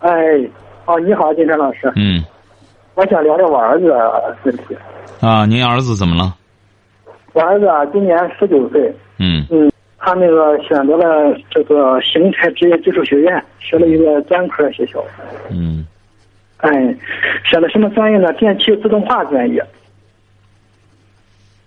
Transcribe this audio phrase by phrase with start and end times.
[0.00, 0.10] 哎，
[0.86, 1.92] 哦，你好，金山老师。
[1.96, 2.22] 嗯。
[2.94, 3.92] 我想聊聊我儿子
[4.44, 4.76] 问题。
[5.20, 6.34] 啊，您儿子怎么了？
[7.32, 8.92] 我儿子啊，今年十九岁。
[9.18, 9.46] 嗯。
[9.50, 15.04] 嗯，他那个选择了这个邢台职业技术学院，学了一个专科学校。
[15.50, 15.86] 嗯。
[16.58, 16.70] 哎，
[17.44, 18.32] 选的什么专业呢？
[18.34, 19.62] 电气自动化专业。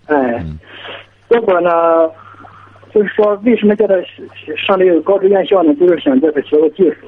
[0.07, 0.59] 哎，嗯
[1.29, 1.71] 结果呢，
[2.93, 3.95] 就是说，为什么叫他
[4.57, 5.73] 上这个高职院校呢？
[5.75, 7.07] 就是想叫他学个技术。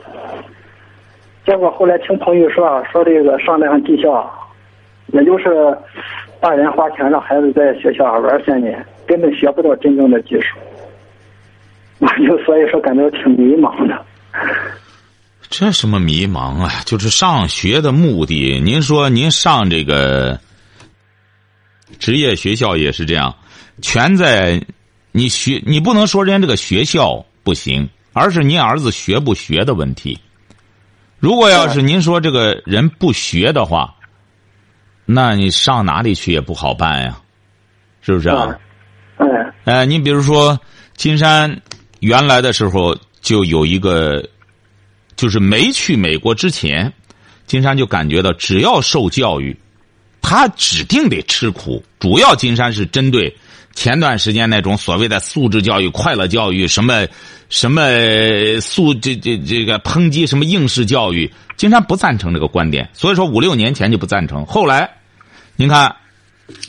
[1.46, 4.28] 结果后来听朋友说啊，说这个上那上技校，
[5.14, 5.78] 也就是
[6.42, 10.58] 大人花钱让孩子在学校玩三年，根本学不到真正的技术。
[12.00, 14.06] 我 就所以说感到挺迷茫的。
[15.50, 16.82] 这什么迷茫啊？
[16.86, 18.60] 就是上学的目的。
[18.60, 20.40] 您说您上这个
[22.00, 23.36] 职业学校也是这样，
[23.82, 24.60] 全在
[25.12, 30.20] 你学，你不能说人家这个学校不行，而是您儿子学不学的问题。
[31.26, 33.96] 如果要是您说这个人不学的话，
[35.08, 37.18] 那你上哪里去也不好办呀，
[38.04, 38.56] 是不是啊？
[39.18, 39.26] 哎，
[39.64, 40.60] 哎，你比如说
[40.96, 41.60] 金山
[42.00, 44.24] 原来的时候就有一个，
[45.16, 46.94] 就是没去美国之前，
[47.48, 49.60] 金山就感觉到只要受教育，
[50.22, 51.84] 他指定得吃苦。
[51.98, 53.36] 主要金山是针对
[53.76, 57.06] 前段时间那种所谓的素质教育、快乐教育，什么
[57.50, 57.82] 什么
[58.62, 62.90] 素这这这个抨击什么应试教育，金山不赞成这个观点。
[62.94, 64.46] 所以说五六年前就不赞成。
[64.46, 64.90] 后来，
[65.58, 65.94] 您看，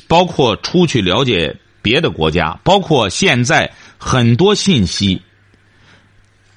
[0.09, 5.23] 包括出去了解别的国家，包括现在很多信息，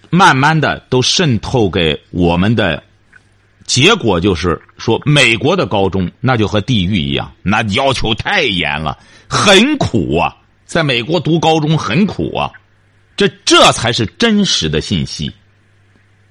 [0.09, 2.83] 慢慢的都渗透给我们的。
[3.65, 8.97] 结果就是说，美国的高中那就和地狱一样，那要求太严了，
[9.27, 10.35] 很苦啊。
[10.69, 12.51] 在美国读高中很苦啊，
[13.17, 15.33] 这这才是真实的信息。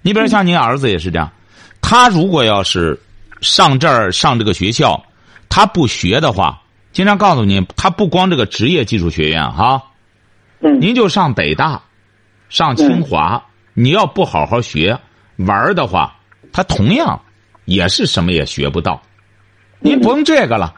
[0.00, 1.28] 你比如像您儿子也是这样，
[1.80, 2.96] 他如果要是
[3.40, 5.04] 上这儿上这个学校，
[5.48, 6.62] 他不学的话，
[6.92, 9.82] 经常告诉您，他不光这个职业技术学院哈，
[10.60, 11.82] 嗯，您就上北大，
[12.48, 13.44] 上清华，
[13.74, 14.96] 你要不好好学
[15.38, 16.16] 玩的话，
[16.52, 17.20] 他同样
[17.64, 19.02] 也是什么也学不到。
[19.80, 20.72] 您不用这个了，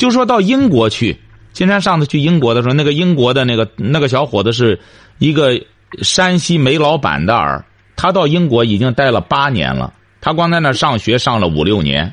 [0.00, 1.16] 就说到英国去。
[1.54, 4.78] 今天上次去英国的时候，那个英国的那个那个小伙子是
[5.18, 5.58] 一个
[6.02, 12.12] 山西煤老板的儿，他到英国已经待了八年了，他光在那上学上了五六年，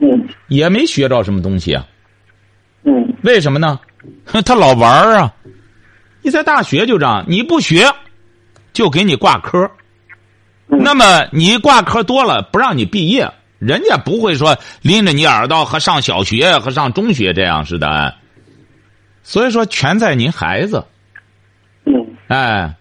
[0.00, 1.86] 嗯也没学着什么东西啊。
[2.82, 3.78] 嗯为什么呢？
[4.44, 5.32] 他老玩儿啊！
[6.22, 7.86] 你在大学就这样，你不学，
[8.72, 9.70] 就给你挂科。
[10.66, 13.30] 那么你挂科多了，不让你毕业，
[13.60, 18.14] 人家不会说拎着你耳朵和上小学和上中学这样似的。
[19.28, 20.82] 所以说，全在您孩子。
[21.84, 21.92] 嗯
[22.28, 22.74] 哎，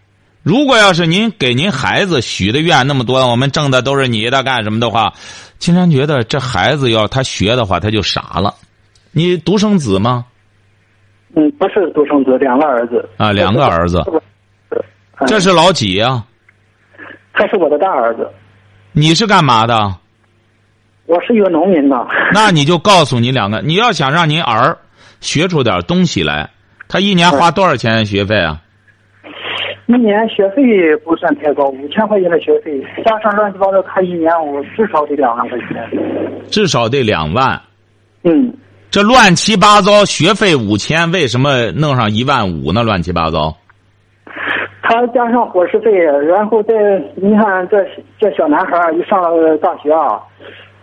[0.44, 5.12] 如果要是您给您孩子许的愿那么多，我们挣的都是你的，干什么的话，
[5.59, 8.56] 金山觉得这孩子要他学的话，他就傻了。
[9.12, 10.25] 你独生子吗？
[11.36, 13.09] 嗯，不是独生子，两个儿子。
[13.18, 14.02] 啊，两个儿子，
[15.25, 16.24] 这是老几呀、
[17.34, 18.25] 他是我的大儿子，
[18.94, 19.75] 你是干嘛的？
[21.07, 22.07] 我是一个农民呐。
[22.31, 24.78] 那你就告诉你两个，你要想让您儿
[25.20, 26.50] 学出点东西来，
[26.88, 28.62] 他一年花多少钱学费啊？
[29.88, 30.64] 一年学费
[31.06, 35.68] 不算太高，五千块钱的学费，加上乱七八糟，他一年我至少得两万块钱。
[36.48, 37.62] 至少得两万。
[38.24, 38.54] 嗯，
[38.92, 42.84] 这乱七八糟学费五千，为什么弄上一万五呢？
[42.84, 43.56] 乱七八糟。
[44.84, 46.74] 他加上伙食费，然后再
[47.16, 47.78] 你看这
[48.20, 50.20] 这小男孩儿一上了大学啊，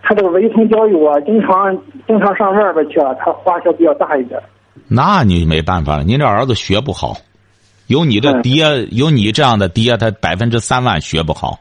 [0.07, 1.75] 他这个围城教育啊，经常
[2.05, 4.39] 经常上外边去啊，他花销比较大一点。
[4.87, 7.17] 那你没办法了，您这儿子学不好，
[7.87, 11.59] 有你这嗯爹，有你这样的爹，他百分之三万学不好。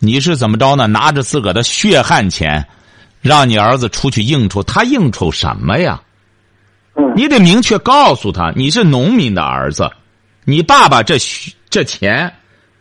[0.00, 0.88] 你是怎么着呢？
[0.88, 2.66] 拿着自个的血汗钱，
[3.22, 6.02] 让你儿子出去应酬，他应酬什么呀？
[6.96, 9.88] 嗯你得明确告诉他，你是农民的儿子，
[10.44, 11.16] 你爸爸这
[11.70, 12.32] 这钱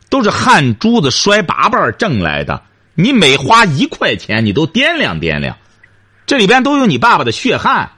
[0.10, 2.62] 都是汗珠子摔八瓣儿挣来的，
[2.96, 5.58] 你每花一块钱，你都掂量掂量，
[6.26, 7.92] 这里边都有你爸爸的血汗。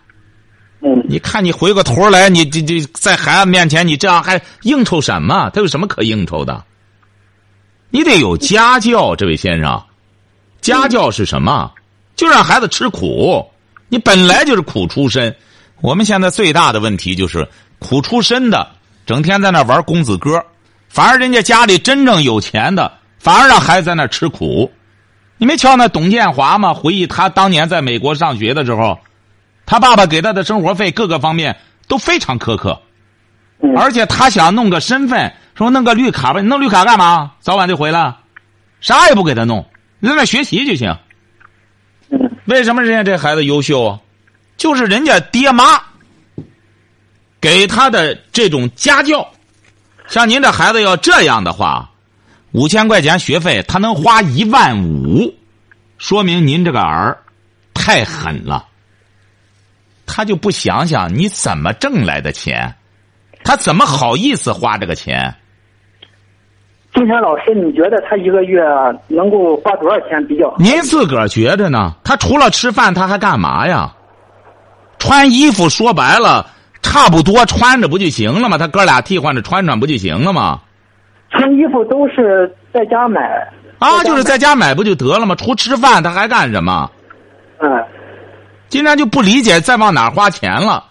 [0.82, 5.50] 嗯你看你回过头来，你这这在孩子面前，你这样还应酬什么？
[5.52, 6.64] 他有什么可应酬的？
[7.90, 9.84] 你得有家教，这位先生，
[10.62, 11.72] 家教是什么？
[12.16, 13.46] 就让孩子吃苦。
[13.90, 15.36] 你本来就是苦出身。
[15.82, 17.48] 我们现在最大的问题就是
[17.80, 18.68] 苦出身的，
[19.06, 20.44] 整天在那玩公子哥，
[20.90, 24.72] 反而人家家里真正有钱的，反而让孩子在那吃苦。
[25.38, 26.74] 你没瞧那董建华吗？
[26.74, 29.00] 回忆他当年在美国上学的时候，
[29.66, 32.82] 他爸爸给他的生活费各个方面都非常苛刻，
[33.60, 37.34] 嗯而且他想弄个身份，说弄个绿卡吧，你弄绿卡干嘛？
[37.40, 38.16] 早晚就回来，
[38.80, 39.66] 啥也不给他弄，
[40.00, 40.98] 你在那学习就行。
[42.10, 44.00] 嗯为什么人家这孩子优秀啊？
[44.56, 45.82] 就是人家爹妈
[47.42, 49.28] 给他的这种家教。
[50.08, 51.90] 像您这孩子要这样的话，
[52.56, 55.36] 五千块钱学费，他能花一万五，
[55.98, 57.18] 说明您这个儿
[57.74, 58.66] 太狠了。
[60.06, 62.74] 他就不想想你怎么挣来的钱，
[63.44, 65.36] 他怎么好意思花这个钱？
[66.94, 68.64] 金山老师，你觉得他一个月
[69.10, 70.56] 能够花多少钱比较好？
[70.58, 71.94] 您自个儿觉着呢？
[72.06, 73.94] 他除了吃饭，他还干嘛呀？
[74.98, 76.50] 穿衣服说白了，
[76.82, 78.58] 差不多穿着不就行了吗？
[78.58, 80.62] 他哥俩替换着穿穿不就行了吗？
[81.30, 83.22] 穿衣服都是在家买。
[83.80, 85.36] 啊，就是在家买不就得了吗？
[85.36, 86.90] 除吃饭他还干什么？
[87.60, 87.84] 嗯
[88.68, 90.86] 经常就不理解再往哪儿花钱了。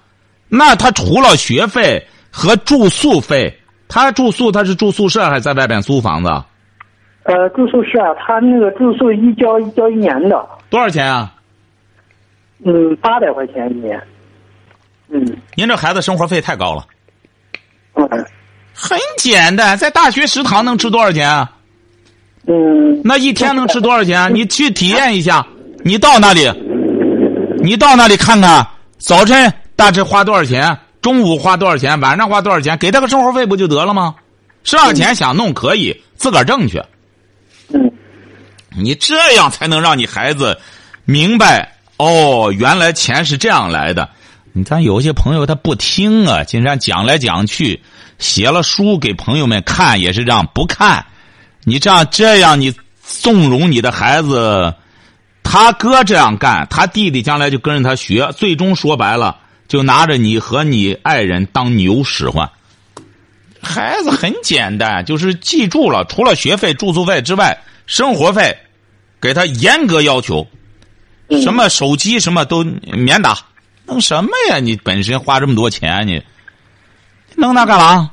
[0.48, 3.58] 那他除了学费和住宿费，
[3.88, 6.30] 他住宿他是住宿舍还是在外边租房子？
[7.24, 11.32] 呃，住宿舍他那个住宿一交一交一年的，多少钱啊？
[12.64, 14.00] 嗯，八百块钱一年。
[15.08, 16.84] 嗯您这孩子生活费太高了。
[17.94, 18.08] 嗯
[18.74, 21.50] 很简单，在大学食堂能吃多少钱啊？
[22.46, 24.34] 嗯那一天能吃多少钱？
[24.34, 25.46] 你去体验一下。
[25.86, 26.50] 你到那里，
[27.62, 28.66] 你到那里看看，
[28.98, 34.14] 早晨大致花多少钱，中午花多少钱，晚上花多少钱，给他个生活费不就得了吗？
[34.62, 36.82] 剩下钱想弄可以自个儿挣去。
[37.72, 37.90] 嗯
[38.76, 40.58] 你这样才能让你孩子
[41.04, 44.08] 明白哦，原来钱是这样来的。
[44.56, 47.82] 你看有些朋友他不听啊，竟然讲来讲去，
[48.20, 51.04] 写了书给朋友们看也是这样不看。
[51.64, 52.72] 你这样这样，你
[53.02, 54.72] 纵容你的孩子，
[55.42, 62.48] 他哥这样干，他弟弟将来就跟着他学，最终说白了，就拿着你和你爱人当牛使唤。
[63.60, 68.56] 孩子很简单，就是记住了，除了学费、住宿费之外，生活费
[69.20, 70.46] 给他严格要求，
[71.28, 73.36] 嗯什么手机什么都免打，
[73.86, 74.58] 弄什么呀？
[74.58, 76.22] 你本身花这么多钱，你
[77.36, 78.10] 弄那干嘛？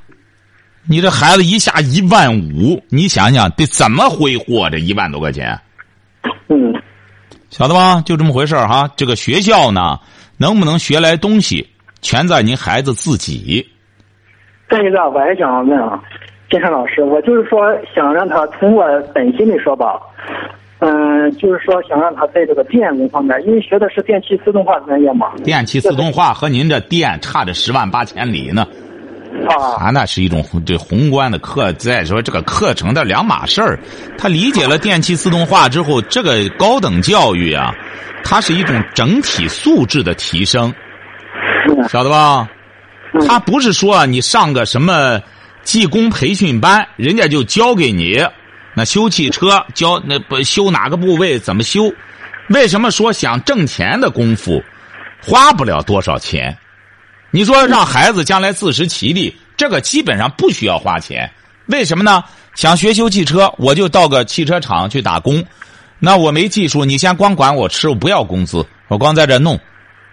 [0.88, 5.60] 你这孩子一下一万五，你想想得怎么挥霍这一万多块钱？
[6.50, 6.74] 嗯
[7.50, 8.02] 晓得吧？
[8.02, 8.90] 就这么回事儿哈。
[8.96, 10.00] 这个学校呢，
[10.38, 11.70] 能不能学来东西，
[12.02, 13.70] 全在您孩子自己。
[14.70, 16.02] 再一个，我还想问啊，
[16.50, 17.60] 金山老师，我就是说
[17.94, 20.00] 想让他从我本心里说吧，
[20.84, 28.68] 嗯，就是说想让他在这个电工方面，因为学的是电气自动化专业嘛，电气自动化和您这电差着十万八千里呢。
[29.48, 31.72] 啊，啊，那是一种这宏观的课。
[31.74, 33.80] 再说这个课程的两码事儿。
[34.18, 37.74] 他理解了电气自动化之后，这个高等教育啊，
[38.24, 40.74] 它是一种整体素质的提升，
[41.70, 42.50] 嗯晓得吧？
[43.14, 45.22] 嗯他不是说你上个什么
[45.64, 48.20] 技工培训班，人家就教给你
[48.74, 51.92] 那修汽车教那不修哪个部位怎么修。
[52.50, 54.62] 为什么说想挣钱的功夫
[55.22, 56.58] 花不了多少钱？
[57.32, 61.32] 你说让孩子将来自食其力，这个基本上不需要花钱。
[61.68, 62.24] 为什么呢？
[62.56, 65.46] 想学修汽车，我就到个汽车厂去打工。
[66.00, 69.58] 那我没技术，你先光管我吃，我不要工资，我光在这弄，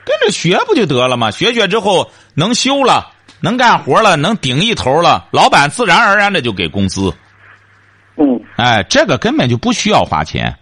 [0.05, 1.31] 跟着学不就得了吗？
[1.31, 3.11] 学学之后能修了，
[3.41, 7.13] 能干活了，能顶一头了，老板自然而然的就给工资。
[8.19, 10.55] 嗯哎，这个根本就不需要花钱。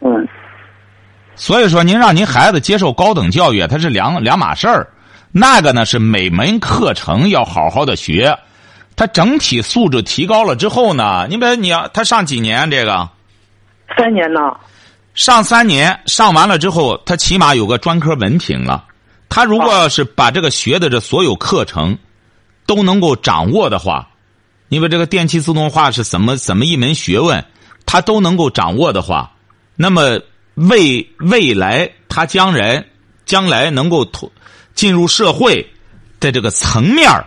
[0.00, 0.28] 嗯
[1.34, 4.88] 所以说，您让您孩子接受高等教育，它是两两码事儿。
[5.30, 8.36] 那个呢是每门课程要好好的学，
[8.96, 13.08] 他整体素质提高了之后呢，你比如你要他上几年这个，
[13.96, 14.40] 三年呢，
[15.14, 18.84] 上三年上完了之后，他起码有个专科文凭了。
[19.28, 21.96] 他如果要是把这个学的这所有课程
[22.66, 24.08] 都能够掌握的话，
[24.68, 27.44] 因为这个电气自动化是怎么怎么一门学问，
[27.86, 29.32] 他都能够掌握的话，
[29.76, 30.20] 那么
[30.54, 32.84] 未未来他将来
[33.24, 34.30] 将来能够投
[34.74, 35.70] 进入社会
[36.20, 37.26] 的这个层面儿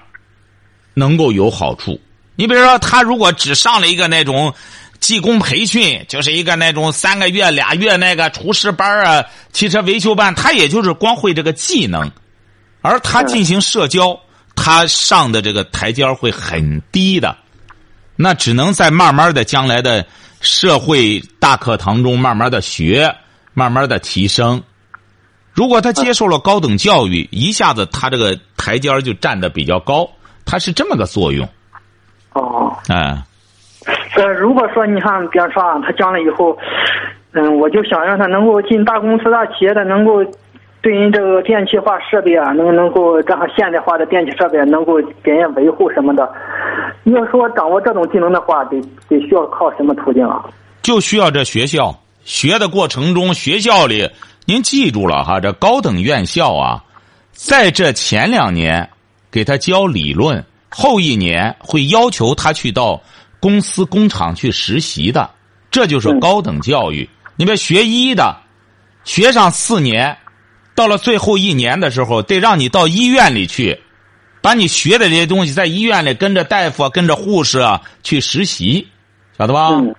[0.94, 2.00] 能够有好处。
[2.36, 4.54] 你比如说，他如果只上了一个那种
[5.00, 12.12] 技工培训，就是一个那种三个月、俩月那个厨师班啊、汽车维修班，他也就是光会这个技能，
[12.82, 14.20] 而他进行社交，
[14.56, 17.36] 他上的这个台阶会很低的，
[18.16, 20.06] 那只能在慢慢的将来的
[20.40, 23.16] 社会大课堂中慢慢的学，
[23.54, 24.62] 慢慢的提升。
[25.54, 30.10] 如果他接受了高等教育，一下子他这个台阶就站得比较高，
[30.46, 31.48] 他是这么个作用。
[32.34, 33.22] 哦，哎，
[34.16, 36.58] 呃，如果说你看，比方说啊，他将来以后，
[37.34, 40.24] 嗯，我就想让他能够进大公司、大企业的，能够
[40.82, 46.28] 对于这个电气化设备啊，能能够这样现代化的电气设备能够给人维护什么的。
[47.04, 50.44] 你要说掌握这种技能的话，得得需要靠什么途径啊？
[50.82, 54.10] 就需要这学校学的过程中，学校里
[54.46, 56.84] 您记住了哈，这高等院校啊，
[57.32, 58.90] 在这前两年
[59.30, 63.00] 给他教理论，后一年会要求他去到
[63.40, 65.30] 公司工厂去实习的，
[65.70, 67.08] 这就是高等教育。
[67.36, 68.36] 你别学医的，
[69.04, 70.18] 学上四年，
[70.76, 73.80] 到了最后一年的时候，得让你到医院里去，
[74.42, 78.88] 把你学的这些东西在医院里跟着大夫、跟着护士啊去实习，
[79.38, 79.70] 晓得吧？
[79.70, 79.96] 嗯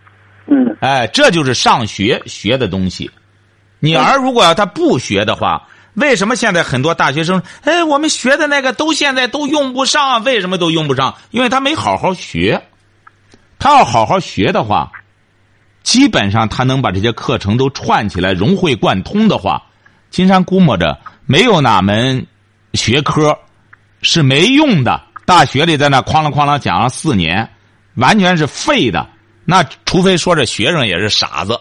[0.47, 3.11] 嗯哎，这就是上学学的东西。
[3.79, 10.25] 你儿如果要他不学的话，为什么现在很多大学生，哎，我们学的那个都现在都用不上？
[10.25, 11.15] 为什么都用不上？
[11.31, 12.63] 因为他没好好学。
[13.59, 14.91] 他要好好学的话，
[15.85, 19.63] 基本上他能把这些课程都串起来，融会贯通的话，
[20.13, 22.25] 金山估摸着没有哪门
[22.75, 23.37] 学科
[24.03, 25.01] 是没用的。
[25.25, 27.49] 大学里在那哐啷哐啷讲了四年，
[27.95, 29.09] 完全是废的。
[29.47, 31.59] 那除非说这学生也是傻子，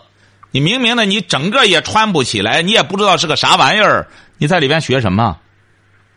[0.51, 5.37] 你明明的你整个也穿不起来，你也不知道是个啥玩意儿，你在里边学什么？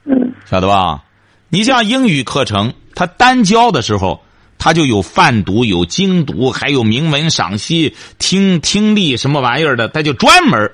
[0.05, 1.05] 嗯晓得吧？
[1.50, 4.25] 你像英语课程，他单教的时候，
[4.59, 10.73] 他就有泛读、有精读，还有明文赏析、听听力什么玩意儿的，他就专门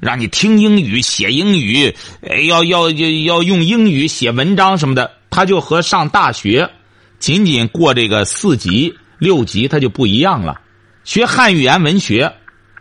[0.00, 1.94] 让你听英语、写英语，
[2.28, 5.12] 哎，要要要要用英语写文章什么的。
[5.30, 6.68] 他就和上大学
[7.18, 10.60] 仅仅过这个四级、六级，他就不一样了。
[11.04, 12.32] 学汉语言文学，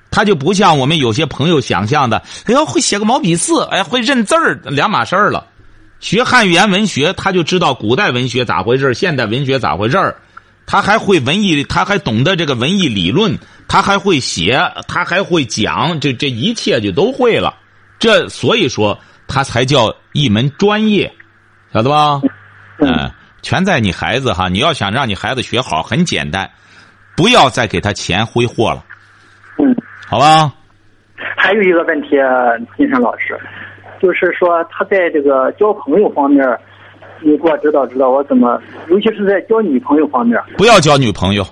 [0.09, 5.45] 他就不像我们有些朋友想象的，哎呦，会写个毛笔字，哎，会认字儿，两码事儿了。
[5.99, 10.15] 学汉语言文学，他就知道古代文学咋回事现代文学咋回事
[10.71, 13.35] 他还会文艺，他还懂得这个文艺理论，
[13.67, 17.55] 他还会写，他还会讲，这这一切就都会了。
[17.97, 21.11] 这所以说，他才叫一门专业，
[21.73, 22.21] 晓得吧？
[22.77, 23.09] 嗯，
[23.41, 24.47] 全在你孩子哈。
[24.47, 26.47] 你要想让你孩子学好，很简单，
[27.17, 28.85] 不要再给他钱挥霍了，
[29.57, 29.75] 嗯。
[30.05, 30.53] 好吧？
[31.35, 32.09] 还有一个问题，
[32.77, 33.35] 金山老师，
[33.99, 36.45] 就是说他在这个交朋友方面，
[37.21, 40.39] 你给我指导指导，我怎么，尤其是在交女朋友方面。
[40.57, 41.45] 不要交女朋友，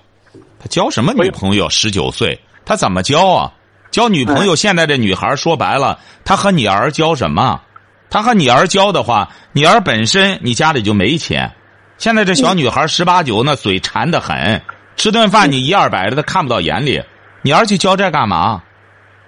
[0.60, 1.70] 他交什么女朋友？
[1.70, 3.54] 十九岁，他怎么交啊？
[3.92, 7.62] 交女朋友，现在这女孩说白了，她和你儿交什么？
[8.10, 11.52] 她和你儿交的话，你儿本身你家里就没钱。
[11.98, 14.62] 现在这小女孩十八九，那嘴馋的很，
[14.98, 17.02] 吃顿饭你一二百的，她看不到眼里。
[17.42, 18.62] 你儿去交这干嘛？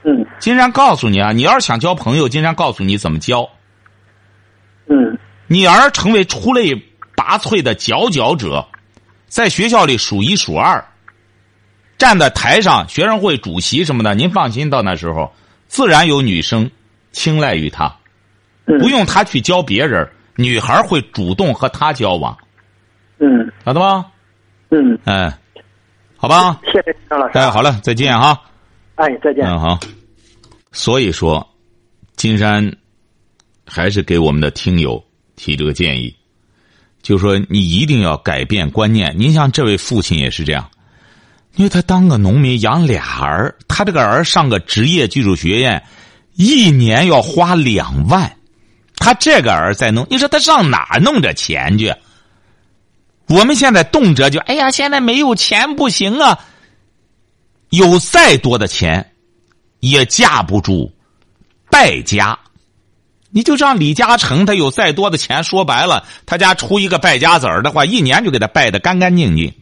[0.03, 3.49] 嗯金山告诉你啊，你要是想交朋友，金山告诉你怎么交。
[4.87, 5.17] 嗯
[5.49, 6.75] 你儿成为出类
[7.15, 8.65] 拔萃的佼佼者，
[9.27, 10.85] 在学校里数一数二，
[11.97, 15.33] 站在台上，学生会主席什么的，您放心，到那时候
[15.67, 16.69] 自然有女生
[17.11, 17.93] 青睐于他，
[18.65, 22.37] 嗯，不用他去教别人，女孩会主动和他交往，
[23.17, 24.05] 嗯晓得吧？
[24.69, 25.35] 嗯，哎，
[26.15, 27.39] 好吧，谢谢张老师。
[27.39, 28.39] 哎，好了，再见哈。
[28.95, 29.43] 哎，再见。
[29.47, 29.79] 嗯，好。
[30.71, 31.55] 所以说，
[32.15, 32.71] 金山
[33.65, 35.03] 还是给我们的听友
[35.39, 36.13] 提这个建议，
[37.01, 39.15] 就说你一定要改变观念。
[39.17, 40.69] 您像这位父亲也是这样，
[41.55, 45.81] 因为他当个农民养俩儿，他这个儿上个职业技术学院，
[46.35, 48.35] 一年要花两万，
[48.97, 51.95] 他这个儿在弄，你说他上哪弄这钱去？
[53.27, 56.37] 我们现在动辄就哎呀，现在没有钱不行啊。
[57.69, 59.13] 有再多的钱，
[59.79, 60.91] 也架不住
[61.69, 62.37] 败家。
[63.31, 69.53] 你就让李嘉诚，他有再多的钱，说白了，他家出一个败家子儿的话，一年就给他败的干干净净。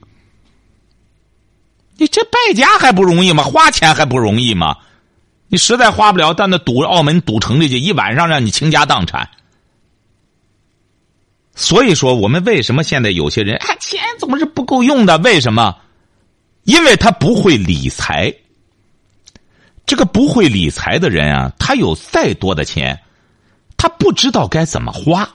[1.98, 3.44] 你这败家还不容易吗？
[3.44, 4.78] 花钱还不容易吗？
[5.50, 9.30] 你实在花不了，到那赌澳门赌城里去，一晚上让你倾家荡产。
[11.56, 15.18] 所以说，我们为什么现在有些人啊，钱总是不够用的？
[15.18, 15.76] 为什么？
[16.64, 18.34] 因为他不会理财。
[19.86, 23.00] 这个不会理财的人啊，他有再多的钱，
[24.08, 25.28] 不知道该怎么花。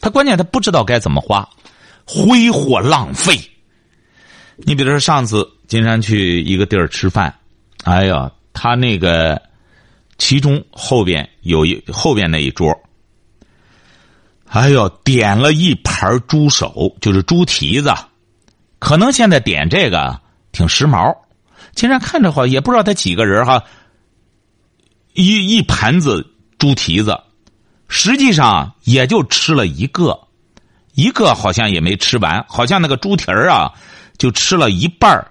[0.00, 1.48] 他关键他不知道该怎么花，
[2.04, 3.38] 挥霍浪费。
[4.56, 7.32] 你比如说上次金山去一个地儿吃饭，
[7.84, 9.40] 哎呀，他那个
[10.18, 12.76] 其中后边有一后边那一桌，
[14.46, 17.94] 哎呦，点了一盘猪手，就是猪蹄子。
[18.80, 20.20] 可能现在点这个
[20.50, 21.16] 挺时髦，
[21.76, 23.62] 金山看着好，也不知道他几个人哈，
[25.12, 27.16] 一一盘子猪蹄子，
[27.96, 30.18] 实际上也就吃了一个，
[30.94, 33.72] 一个好像也没吃完，好像那个猪蹄儿啊，
[34.18, 35.30] 就吃了一半儿，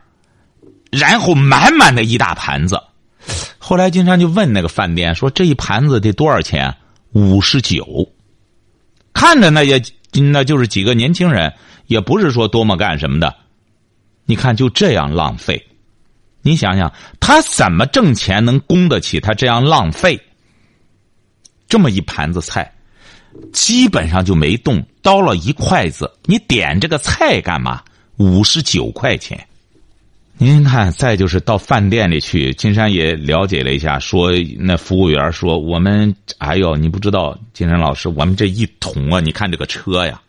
[0.89, 2.82] 然后满满的一大盘子。
[3.60, 6.74] 后来金山就问那个饭店说：“这一盘子得多少钱？”
[7.12, 7.86] 五十九。
[9.12, 11.53] 看着那也那就是几个年轻人，
[11.88, 13.36] 也不是说多么干什么的。
[14.25, 15.62] 你看就这样浪费，
[16.41, 20.17] 你想想他怎么挣钱能供得起他这样浪费？
[21.67, 22.72] 这么一盘子菜，
[23.51, 26.12] 基本上就没动，刀了一筷子。
[26.25, 27.82] 你点这个菜干嘛？
[28.17, 29.48] 五十九块钱。
[30.38, 40.20] 您看，再就是到饭店里去，金山也了解了一下，说那服务员说我们，哎呦，你不知道，金山老师，我们这一桶啊，你看这个车呀，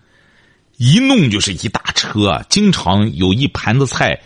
[0.77, 4.21] 一弄就是一大车，经常有一盘子菜，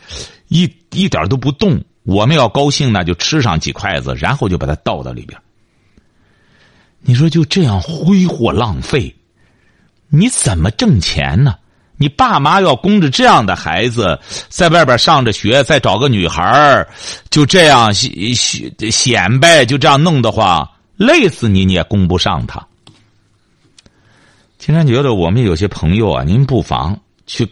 [0.48, 1.80] 一一点都不动。
[2.02, 5.40] 我们要高兴呢，就吃上几筷子，然后就把它倒到里边。
[7.00, 9.14] 你说就这样挥霍浪费，
[10.08, 11.54] 你怎么挣钱呢？
[12.00, 14.16] 你爸妈要供着这样的孩子
[14.48, 16.86] 在外边上着学，再找个女孩，
[17.28, 22.64] 就这样显显显摆，就这样弄的话，累死你你也供不上他。
[24.58, 27.48] 金山觉得我们有些朋友啊，您不妨去，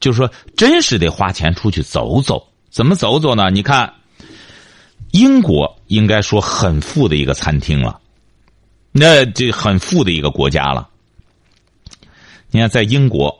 [0.00, 2.42] 就是说真是得花钱出去走走。
[2.70, 3.50] 怎么走走呢？
[3.50, 3.92] 你看，
[5.10, 8.00] 英国应该说很富的一个餐厅了，
[8.92, 10.88] 那这很富的一个国家了。
[12.50, 13.36] 你看，在英国。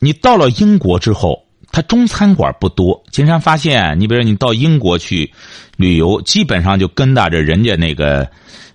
[0.00, 1.42] 你到了英国之后，
[1.72, 3.02] 他中餐馆不多。
[3.10, 5.32] 经常发现，你比如你到英国去
[5.76, 8.30] 旅游，基本上就跟搭着人家那个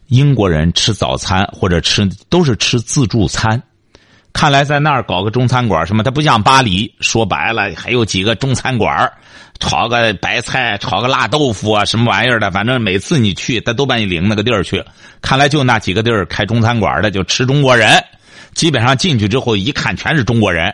[0.08, 3.62] 英国人吃早餐，或者吃都是吃自助餐。
[4.34, 6.94] 看来在那儿搞个中餐馆什么，它不像巴黎。
[7.00, 9.14] 说白了，还有几个中餐馆
[9.60, 12.52] 炒个白菜，炒个辣豆腐啊，什么玩意儿的。
[12.52, 14.84] 反正每次你去，他都把你领那个地儿去。
[15.22, 18.04] 看来就那几个地儿开中餐馆的，就吃中国人。
[18.54, 20.74] 基本上进去之后一看，全是中国人。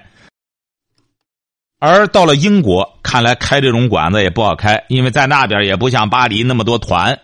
[1.80, 7.18] 而到了英国，看来开这种馆子也不好开，因为在那边也不像巴黎那么多团，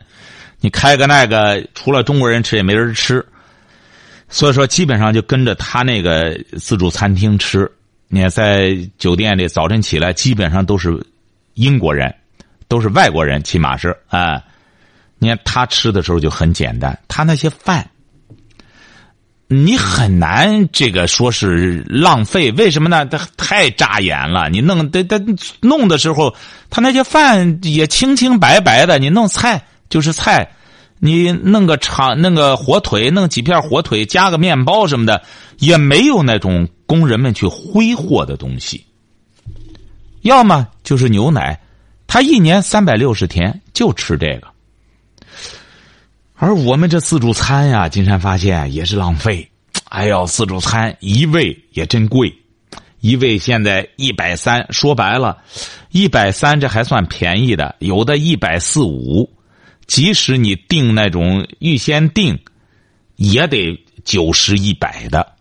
[0.61, 3.25] 你开个那个，除了中国人吃也没人吃，
[4.29, 7.69] 所以说基本上就跟着他那个自助餐厅吃。
[8.07, 11.05] 你在酒店里，早晨起来基本上都是
[11.55, 12.13] 英国人，
[12.69, 14.41] 都是外国人，起码是啊。
[15.17, 17.89] 你看他吃的时候就很简单，他那些饭。
[19.47, 23.05] 你很难这个说是浪费，为什么呢？
[23.05, 24.49] 他太扎眼了。
[24.49, 25.21] 你弄得得
[25.61, 26.35] 弄的时候，
[26.71, 28.97] 他那些饭也清清白白的。
[28.97, 30.49] 你弄菜就是菜，
[30.97, 35.21] 你弄个肠、弄个火腿、弄几片火腿，加个面包什么的，
[35.59, 38.83] 也没有那种工人们去挥霍的东西。
[40.25, 41.61] 要么就是牛奶，
[42.07, 44.47] 他一年三百六十天就吃这个。
[46.33, 49.47] 而我们这自助餐呀，金山发现也是浪费。
[49.89, 52.35] 哎呦，自助餐一位也真贵，
[53.01, 54.65] 一位现在一百三。
[54.73, 55.37] 说白了，
[55.91, 59.31] 一百三这还算便宜的，有的一百四五。
[59.85, 62.39] 即使你订那种预先订，
[63.17, 65.33] 也得九十一百的。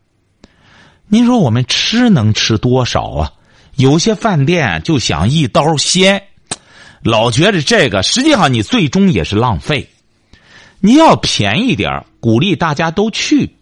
[1.07, 3.33] 您说我们吃能吃多少啊？
[3.77, 6.23] 有些饭店就想一刀鲜，
[7.03, 9.89] 老觉得这个，实际上你最终也是浪费。
[10.81, 13.57] 你要便宜点鼓励大家都去，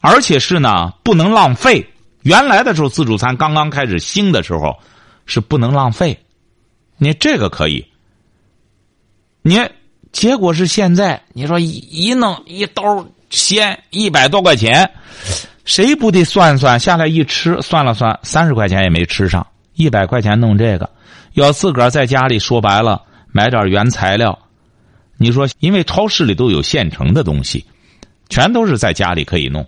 [0.00, 1.86] 而且是呢，不能浪费。
[2.22, 4.78] 原来的时候，自助餐刚刚开始兴的时候，
[5.26, 6.18] 是不能浪费。
[6.98, 7.84] 你这个可以，
[9.42, 9.58] 你
[10.12, 14.92] 结果是现在，你说一一弄一刀鲜一百多块钱，
[15.64, 20.90] 谁不得算算下来一吃，算了算，三十块钱也没吃上，一百块钱弄这个，
[21.34, 24.38] 要自个儿在家里说白了，买点原材料。
[25.16, 27.64] 你说，因为超市里都有现成的东西，
[28.28, 29.64] 全都是在家里可以弄。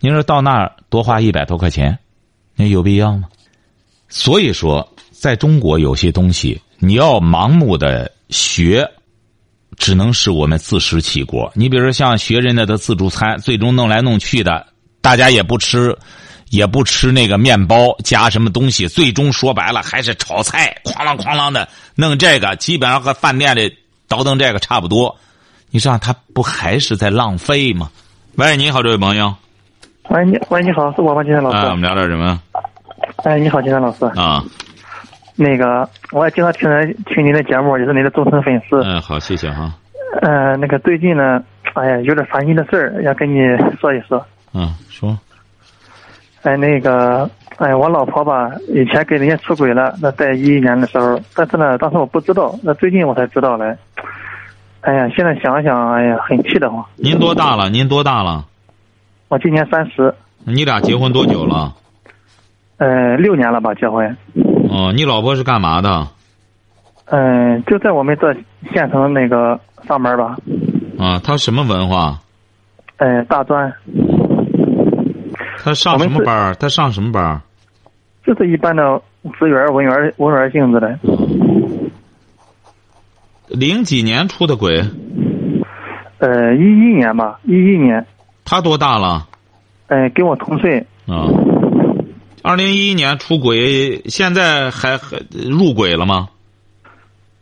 [0.00, 1.98] 你说到那儿多花一百多块钱，
[2.56, 3.28] 那有必要吗？
[4.08, 8.88] 所以说，在中国有些东西你要盲目的学，
[9.76, 11.52] 只能是我们自食其果。
[11.54, 14.66] 你比如说像学人家的自助餐，最终弄来弄去的，
[15.08, 15.96] 大家也不吃，
[16.50, 23.74] 也不吃那个面包加什么东西，最终说白了还是炒菜，哐啷哐啷的弄这个，基本上和饭店里。
[24.06, 25.16] 倒腾这个差不多，
[25.70, 27.90] 你这样他不还是在浪费吗？
[28.36, 29.34] 喂，你好，这位朋友。
[30.10, 31.24] 喂，你喂，你好，是我吗？
[31.24, 31.56] 金山老师。
[31.68, 32.38] 我们聊点什么？
[33.24, 34.04] 哎，你好，金山老师。
[34.14, 34.44] 啊。
[35.36, 36.68] 那个，我也经常听
[37.06, 38.76] 听您的节目，也是您的忠诚粉丝。
[38.84, 39.72] 嗯，好，谢谢哈。
[40.20, 41.42] 呃，那个最近呢，
[41.72, 43.38] 哎呀，有点烦心的事儿，要跟你
[43.80, 44.22] 说一说。
[44.52, 45.18] 嗯，说。
[46.42, 53.76] 哎，那个，哎，我老婆吧，以前跟人家出轨了，那在一一年的时候，但是呢，当时我不知道，那最近我才知道嘞。
[54.80, 56.84] 哎呀，现在想想，哎呀，很气得慌。
[56.96, 57.68] 您多大了？
[57.68, 58.44] 您多大了？
[59.28, 60.14] 我今年三十。
[60.44, 61.74] 你俩结婚多久了？
[62.78, 64.16] 呃，六年了吧，结婚。
[64.70, 66.06] 哦，你老婆是干嘛的？
[67.06, 68.32] 嗯，就在我们这
[68.72, 70.36] 县城那个上班吧。
[70.98, 72.20] 啊，她什么文化？
[72.98, 73.72] 呃，大专。
[75.68, 76.56] 她上什么班？
[76.58, 77.42] 他上什么班？
[78.24, 79.02] 就是一般的
[79.38, 80.98] 职员、文员、文员性质的。
[83.48, 84.82] 零几年出的轨？
[86.20, 88.06] 呃，一一年吧，一一年。
[88.46, 89.26] 他多大了？
[89.88, 90.78] 呃，跟我同岁。
[91.06, 91.28] 啊。
[92.42, 95.18] 二零一一年出轨，现在还还
[95.50, 96.28] 入轨了吗？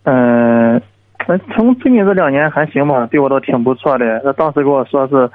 [0.02, 0.82] 嗯，
[1.54, 4.18] 从最近这两年还行吧，对我倒挺不错的。
[4.24, 5.30] 他当时跟我说是，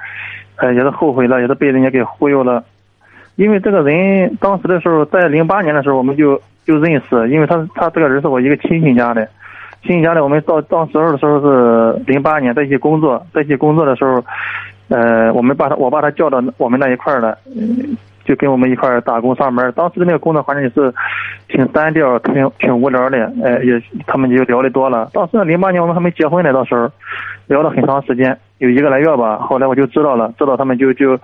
[0.56, 2.62] 呃，也是后悔了，也是被人家给忽悠了。
[3.36, 9.26] 因为这个人当时的时候，在零八年的时候我们就就认识，因为他他这个人是我一个亲戚家的，
[9.82, 14.22] 亲戚家的我们到当时候的时候是零八年在一起工作，在一起工作的时候，
[14.88, 17.36] 呃，我们把他我把他叫到我们那一块儿了，
[18.24, 19.72] 就跟我们一块儿打工上班。
[19.72, 20.94] 当时的那个工作环境也是
[21.48, 25.08] 挺单调、挺挺无聊的，呃，也他们就聊的多了。
[25.12, 26.88] 当时零八年我们还没结婚呢，到时候
[27.46, 28.38] 聊了很长时间。
[28.62, 31.18] 有一个来月吧，后来我就知道了，知道他们就就，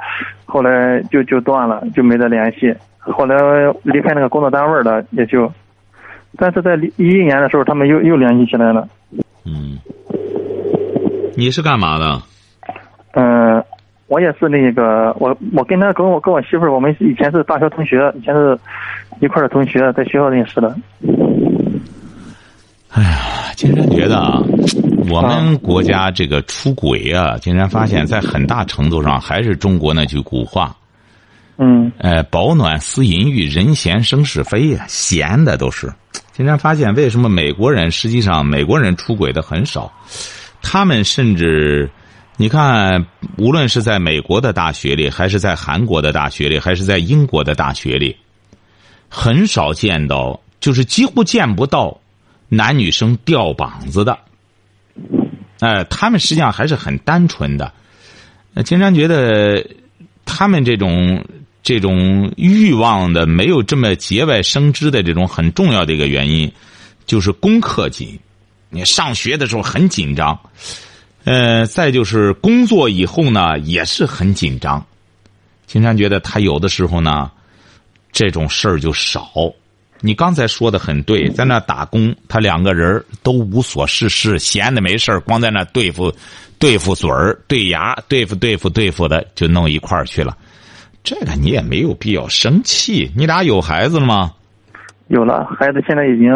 [0.45, 2.75] 后来就就断了，就没再联系。
[2.99, 3.37] 后来
[3.85, 5.49] 离开那个工作单位了，也就，
[6.37, 8.89] 但是在一一年的时候，他们又又联系起来了。
[9.47, 9.79] 嗯，
[11.37, 12.21] 你是干嘛的？
[13.13, 13.63] 嗯，
[14.09, 18.59] 我也是那个，我我跟他跟我跟我媳妇儿，我们以前是大学同学，以前是
[19.21, 20.75] 一块儿的同学，在学校认识的。
[22.91, 24.43] 哎呀，金山觉得啊，
[25.11, 30.77] 我们国家这个出轨啊，竟然发现，在很大程度上还是中国那句古话，
[31.57, 35.93] 嗯，呃，饱暖思淫欲，人闲生是非呀，闲的都是。
[36.33, 39.93] 竟然发现，为什么美国人实际上美国人出轨的很少？
[40.63, 41.91] 他们甚至，
[42.37, 48.17] 你看，无论是在美国的大学里，还是在韩国的大学里，还是在英国的大学里，
[49.09, 51.99] 很少见到，就是几乎见不到。
[52.51, 54.19] 男女生吊膀子的，
[55.61, 57.73] 哎，他们实际上还是很单纯的。
[58.53, 59.67] 那金山觉得，
[60.25, 61.25] 他们这种
[61.63, 66.53] 这种欲望的没有这么节外生枝的这种很重要的一个原因，
[67.07, 68.19] 就是功课紧。
[68.71, 70.39] 你上学的时候很紧张，
[71.25, 74.85] 呃，再就是工作以后呢也是很紧张。
[75.67, 77.31] 金山觉得他有的时候呢，
[78.13, 79.31] 这种事儿就少。
[80.01, 86.13] 你刚才说的很对，在那打工，他两个人都无所事事，闲的没事光在那对付、
[86.59, 90.37] 对付嘴儿、对牙，对付、对付、对付的，就弄一块儿去了。
[91.03, 93.11] 这个你也没有必要生气。
[93.17, 94.33] 你俩有孩子了吗？
[95.09, 96.31] 有了，孩子现在已经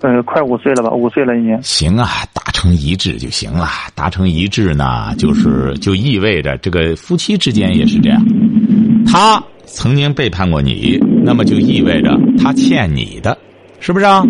[0.00, 0.90] 呃快五岁了吧？
[0.90, 1.62] 五岁了已经。
[1.62, 3.68] 行啊，达成一致就行了。
[3.94, 8.22] 达成一致呢，就是就意味着这个夫妻之间也是这样。
[9.06, 9.42] 他。
[9.70, 13.36] 曾经背叛过你，那么就意味着他欠你的，
[13.80, 14.22] 是不是啊？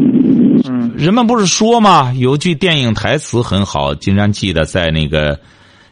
[0.69, 0.93] 嗯。
[0.97, 2.13] 人们不是说吗？
[2.19, 5.37] 有句电影台词很好，竟然记得在那个《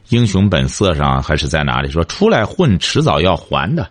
[0.08, 3.88] 英雄本色》上还是在哪里说：“出来混，迟早要还的。”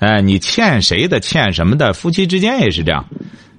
[0.00, 3.04] 哎，你欠谁的，欠什么的，夫妻之间也是这样。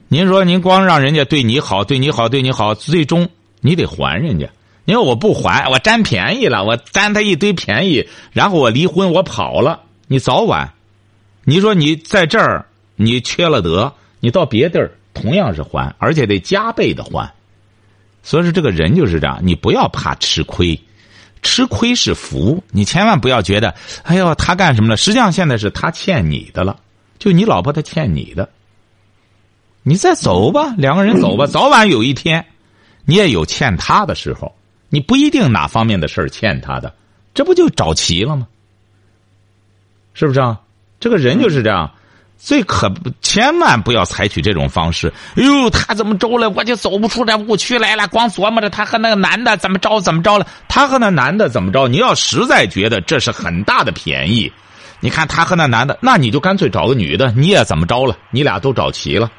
[0.08, 3.30] 您说您光让人家对你好，对你好，对你好，最终
[3.62, 4.50] 你得还人家。
[4.86, 10.74] 因为我不还，我占便宜了，我占他一堆便宜，然后我离婚，我跑了，你早晚。
[11.44, 17.34] 你说你在这儿，你缺了德，你到别地儿同样是还，而且得加倍的还。
[18.24, 20.80] 所以说，这个人就是这样，你不要怕吃亏，
[21.42, 22.64] 吃亏是福。
[22.72, 24.96] 你千万不要觉得，哎呦，他干什么了？
[24.96, 26.80] 实际上现在是他欠你的了，
[27.20, 28.50] 就你老婆他欠你的。
[29.84, 32.46] 你再走吧，两个人走吧， 早晚有一天，
[33.04, 34.56] 你也有欠他的时候。
[34.88, 36.96] 你不一定哪方面的事儿欠他的，
[37.34, 38.48] 这不就找齐了吗？
[40.14, 40.62] 是不是啊？
[41.04, 41.92] 这个人就是这样，
[42.38, 42.90] 最可
[43.20, 45.12] 千万不要采取这种方式。
[45.36, 46.50] 哎呦，他怎么着了？
[46.52, 48.08] 我就走不出这误区来了。
[48.08, 51.90] 光琢磨着他和那个男的怎么着怎么着了，他和那男的怎么着？
[51.90, 54.50] 你要实在觉得这是很大的便宜，
[55.02, 58.16] 你看他和那男的，那你就干脆找个女的，你也怎么着了？
[58.32, 59.30] 你俩都找齐了。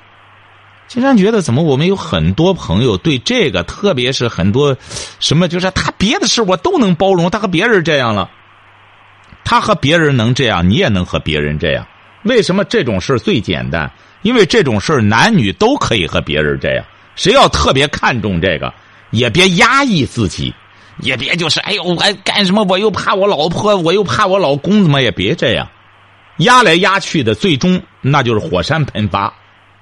[0.86, 4.76] 金山觉得，怎么我们有很多朋友对这个，特别是很多
[5.18, 8.28] 什么，就是他别的事我都能包容，他和别人这样了。
[9.44, 11.86] 他和别人能这样，你也能和别人这样。
[12.22, 13.90] 为什么这种事最简单？
[14.22, 16.84] 因为这种事男女都可以和别人这样。
[17.14, 18.72] 谁要特别看重这个，
[19.10, 20.54] 也别压抑自己，
[20.98, 22.64] 也别就是哎呦，我干什么？
[22.64, 25.68] 我又怕我老婆，我又怕我老公，怎么也别这样。
[26.38, 29.32] 压来压去的，最终那就是火山喷发，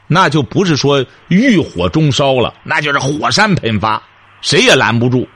[0.09, 4.03] 那就不是说欲火中烧了，那就是火山喷发，
[4.43, 5.27] 谁也拦不住，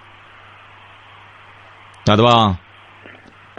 [2.05, 2.59] 晓得吧？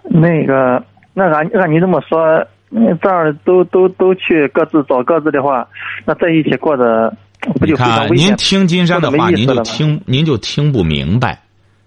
[0.10, 5.68] 那个，那按按你这么说，这样都都都去各自找各自的话，
[6.06, 7.16] 那在一起过的
[7.60, 8.28] 不就非常看，危险？
[8.28, 11.42] 您听金山的话，您就听，您就听不明白，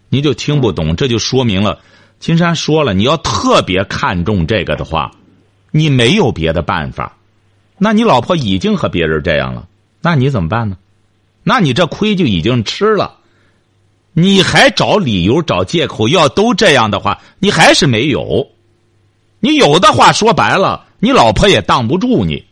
[0.08, 1.78] 您就听不懂，这就说明了，
[2.18, 5.10] 金山说了，你要特别看重这个的话，
[5.70, 7.16] 你没有别的办法。
[7.78, 9.66] 那你老婆已经和别人这样了，
[10.02, 10.76] 那你怎么办呢？
[11.42, 13.14] 那你这亏就已经吃了，
[14.12, 18.48] 你还找理由找借口，要都这样的话，你还是没有。
[19.38, 22.44] 你有的话说白了，你老婆也挡不住你。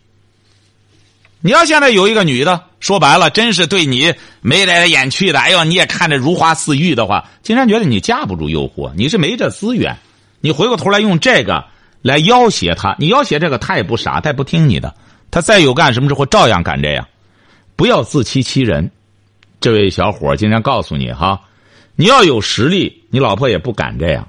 [1.41, 9.97] 你要现在有一个女的，说白了，真是对你眉来眼去的，哎呦，你也看着如花似玉的话，竟然觉得你架不住诱惑，你是没这资源。
[10.41, 11.65] 你回过头来用这个
[12.03, 14.95] 来要挟他，你要挟这个，他也不傻，他也不听你的，
[15.31, 17.07] 他再有干什么之后照样敢这样。
[17.77, 18.91] 不要自欺欺人，
[19.61, 21.41] 这位小伙儿，金山告诉你哈，
[22.01, 24.29] 你要有实力，你老婆也不敢这样，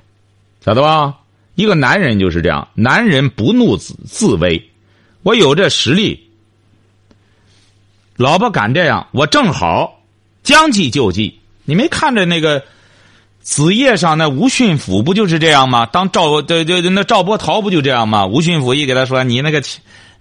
[0.65, 1.19] 晓得吧？
[1.53, 4.71] 一个男人就是这样，男人不怒自自威，
[5.21, 6.31] 我有这实力。
[8.15, 10.01] 老婆敢这样，我正好
[10.41, 11.39] 将计就计。
[11.65, 12.63] 你没看着那个
[13.39, 15.85] 子夜上那吴训甫不就是这样吗？
[15.85, 18.25] 当赵对对对，那赵波涛不就这样吗？
[18.25, 19.61] 吴训甫一给他说：“你那个，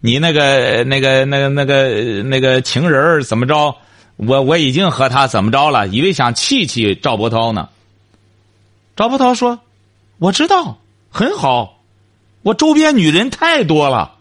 [0.01, 3.75] 你那个那个那个那个那个情人怎么着？
[4.19, 5.89] 我我已经和他怎么着了？
[5.89, 7.71] 以为想气气赵伯涛呢。”
[8.95, 9.59] 赵伯涛说
[10.19, 10.79] ：“我知道，
[11.09, 11.81] 很好，
[12.43, 14.17] 我周边女人太多了，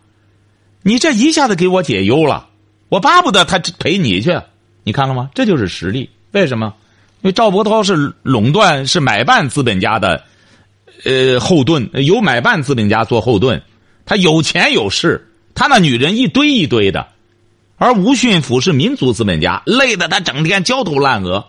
[0.83, 2.47] 你这一下子给我解忧了。”
[2.89, 4.39] 我巴不得他陪你去，
[4.83, 5.29] 你看了吗？
[5.35, 6.09] 这就是实力。
[6.31, 6.73] 为什么？
[7.21, 10.23] 因为赵伯涛是垄断，是买办资本家的，
[11.03, 13.61] 呃，后盾，有买办资本家做后盾，
[14.05, 17.07] 他有钱有势，他那女人一堆一堆的，
[17.77, 21.45] 而吴训甫是民族资本家，累得他整天焦头烂额。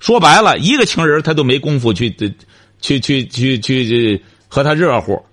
[0.00, 2.10] 说白了，一个情人他都没工夫去，
[2.80, 5.24] 去去去去去和他热乎，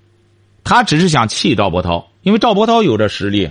[0.63, 3.49] 他只是想气赵伯涛，因为赵伯涛有这实力。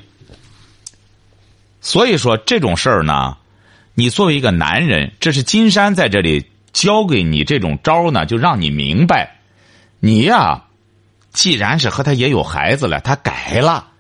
[1.81, 3.37] 所以说这种事儿呢，
[3.95, 9.41] 你作为一个男人，这是金山在这里教给你这种招呢，就让你明白，
[10.01, 10.65] 你呀，
[11.33, 13.92] 既然是和他也有孩子了，他改了，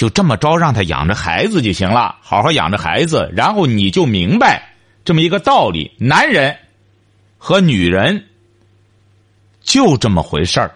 [0.00, 6.56] 就这么着让他养着孩子就行了，好好养着孩子，然后你就明白这么一个道理：男人
[7.36, 8.24] 和女人
[9.60, 10.74] 就这么回事儿，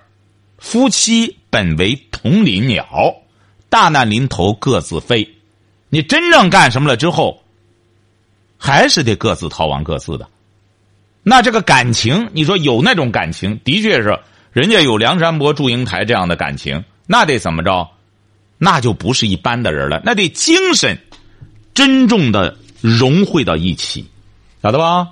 [0.59, 3.15] 夫妻本为同林鸟，
[3.71, 5.27] 大难临头各自飞。
[5.89, 7.43] 你真正干什么了之后，
[8.59, 10.29] 还是得各自逃亡各自的。
[11.23, 14.19] 那这个感情，你说有那种感情，的确是
[14.53, 17.89] 人家有梁山伯祝英台这样的感情，那得怎么着？
[18.65, 20.99] 那就不是一般的人了，那得精神
[21.75, 24.07] 真正的融汇到一起，
[24.63, 25.09] 晓得吧？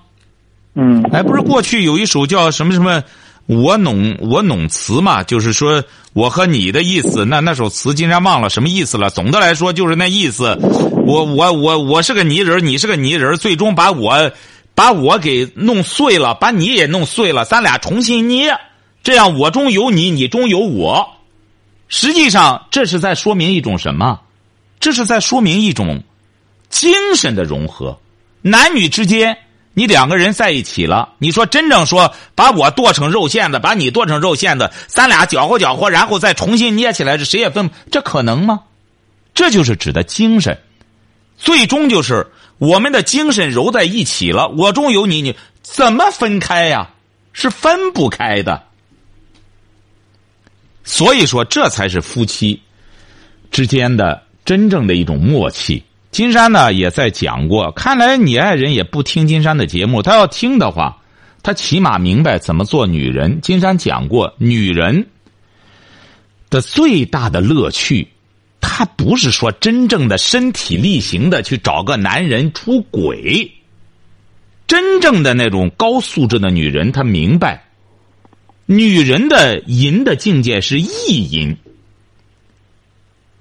[0.74, 3.04] 嗯，哎，不是过去有一首叫什么什么
[3.44, 5.22] “我弄我弄词”嘛？
[5.22, 5.84] 就是说
[6.14, 7.26] 我和你的意思。
[7.26, 9.10] 那那首词竟然忘了什么意思了。
[9.10, 10.56] 总的来说就是那意思。
[11.04, 14.32] 我我我我是个泥人，你是个泥人，最终把我
[14.74, 18.56] 把我给弄碎了，把你也弄碎了，咱俩重新捏，
[19.02, 21.06] 这样我中有你，你中有我。
[21.94, 24.18] 实际上这是在说明一种什么？
[24.80, 26.02] 这是在说明一种
[26.70, 28.00] 精神的融合，
[28.40, 29.36] 男女之间。
[29.74, 38.60] 你两个人在一起了，你说真正说把我剁成肉馅子，把你剁成肉馅子，咱俩搅和搅和，然后再重新捏起来，这谁也分，这可能吗？
[39.34, 40.58] 这就是指的精神，
[41.36, 42.26] 最终就是
[42.56, 44.48] 我们的精神揉在一起了。
[44.48, 46.90] 我中有你，你怎么分开呀？
[47.34, 48.62] 是分不开的。
[50.84, 52.60] 所以说，这才是夫妻
[53.50, 55.82] 之间的真正的一种默契。
[56.10, 60.02] 金山呢也在讲过，看来你爱人也不听金山的节目。
[60.02, 60.98] 他要听的话，
[61.42, 63.40] 他起码明白怎么做女人。
[63.40, 65.06] 金山讲过，女人
[66.50, 68.06] 的最大的乐趣，
[68.60, 73.50] 她不是说真正的身体力行的去找个男人出轨。
[74.66, 77.64] 真正的那种高素质的女人，她明白，
[78.66, 81.56] 女人的淫的境界是意淫。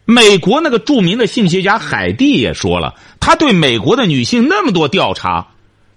[0.06, 5.48] 美国那个著名的性学家海蒂也说了，他对美国的女性那么多调查，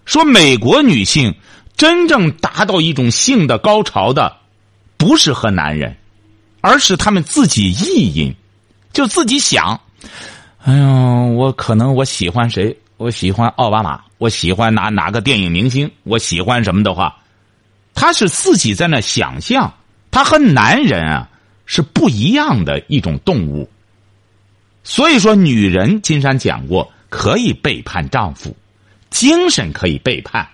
[0.05, 1.35] 说美国女性
[1.77, 4.37] 真正达到一种性的高潮的，
[4.97, 5.97] 不是和男人，
[6.61, 8.33] 而是他们自己意淫，
[8.93, 9.81] 就自己想，
[10.63, 10.87] 哎呦，
[11.33, 17.17] 我可能我喜欢谁，我喜欢奥巴马，我喜欢哪哪个电影明星，我喜欢什么的话，
[17.95, 19.73] 他是自己在那想象，
[20.11, 21.29] 他和男人啊
[21.67, 23.71] 是不一样的一种动物。
[24.83, 28.55] 所以说，女人金山讲过，可以背叛丈夫，
[29.09, 30.47] 精神可以背叛。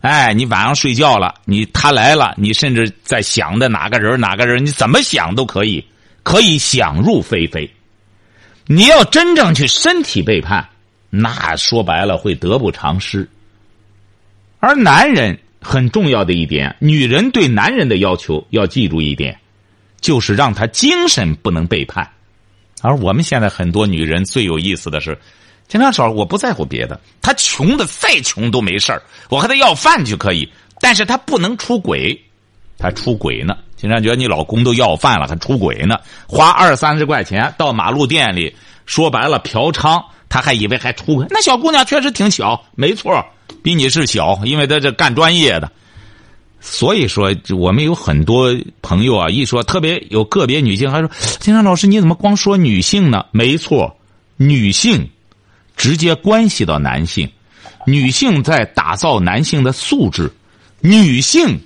[0.00, 5.86] 哎，你晚上睡觉了，你他来了，你甚至在想的哪个人哪个人，你怎么想都可以，
[6.24, 7.72] 可以想入非非。
[8.66, 10.68] 你要真正去身体背叛，
[11.08, 13.28] 那说白了会得不偿失。
[14.58, 19.38] 而男人很重要的一点，女人对男人的要求要记住一点，
[20.00, 22.08] 就是让他精神不能背叛。
[22.82, 25.18] 而我们现在很多女人最有意思的是。
[25.68, 30.46] 经常说我不在乎别的，他穷的再穷都没事儿，我和他要饭就可以，
[30.80, 32.20] 但是他不能出轨，
[32.76, 33.56] 他出轨呢。
[33.74, 35.96] 经常觉得你老公都要饭了，还出轨呢，
[36.28, 41.26] 花二三十块钱到马路店里，说白了嫖娼，他还以为还出轨。
[41.30, 43.24] 那小姑娘确实挺小，没错，
[43.62, 45.70] 比你是小，因为她这干专业的。
[46.60, 53.26] 所以说，我们有很多朋友啊，一说特别有个别女性还说，金山老师你怎么光说女性呢？
[53.32, 53.96] 没错，
[54.36, 55.08] 女性。
[55.74, 57.28] 直接关系到男性，
[57.86, 60.30] 女性在打造男性的素质，
[60.80, 61.58] 女性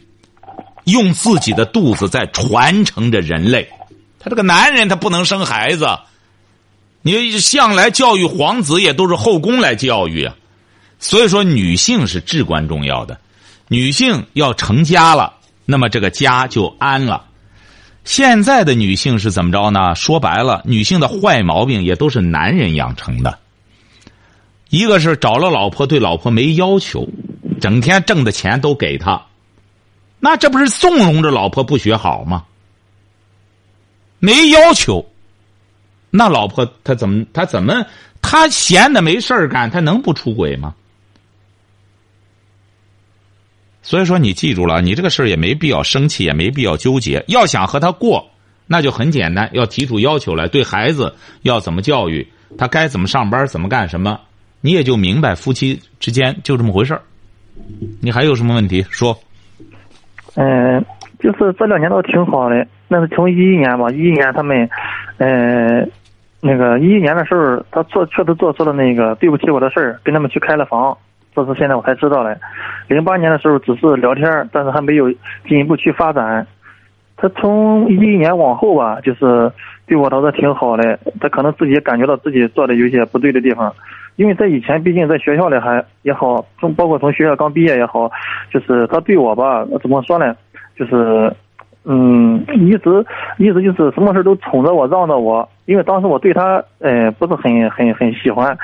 [0.84, 3.68] 用自己的肚子在传承着人类。
[4.18, 5.86] 他这个男人他不能生孩子，
[7.02, 10.34] 你向来教育皇子也都是后宫来教育啊。
[10.98, 13.18] 所以说，女性是至关重要的。
[13.68, 17.24] 女性要成家了，那么这个家就安了。
[18.04, 19.94] 现在的女性是怎么着呢？
[19.94, 23.38] 说白了，女性的坏毛病也都是男人养成的。
[24.70, 27.08] 一个是找了老婆，对老婆没要求，
[27.60, 29.26] 整天挣的钱都给他，
[30.18, 32.44] 那这不是纵容着老婆不学好吗？
[34.18, 35.04] 没要求，
[36.10, 37.84] 那老婆她怎么她怎么
[38.22, 40.74] 她闲的没事干，她能不出轨吗？
[43.86, 47.24] 所以说，你记住了，你这个事儿也没必要生气，也没必要纠结。
[47.28, 48.28] 要想和他过，
[48.66, 52.26] 那就很简单，要提出要求来，对孩子要怎么教育，
[52.58, 54.18] 他该怎么上班，怎么干什么。
[54.60, 57.02] 你也就明白夫妻之间就这么回事儿，
[58.02, 59.16] 你还有什么问题说？
[60.34, 60.84] 嗯，
[61.20, 64.68] 就是这两年都挺好的，那是从一一年吧，一一年他们，
[65.18, 65.86] 呃，
[66.40, 70.98] 那个一一年的时候，他做确实做出了那个对不起我的事儿，跟他们去开了房，
[71.36, 72.34] 这是现在我才知道的。
[72.88, 75.12] 零八年的时候只是聊天，但是还没有
[75.46, 76.46] 进一步去发展。
[77.18, 79.52] 他从一一年往后吧，就是
[79.86, 83.70] 对我倒是挺好的，他可能自己也感觉到自己做的有些不对的地方。
[84.16, 88.10] 因为在以前，毕竟在学校里还也好，从包括从学校刚毕业也好，
[88.50, 90.34] 就是他对我吧，怎么说呢？
[90.74, 91.30] 就是，
[91.84, 93.04] 嗯，一直
[93.38, 95.46] 一直就是什么事都宠着我，让着我。
[95.66, 98.56] 因为当时我对他，呃，不是很很很喜欢，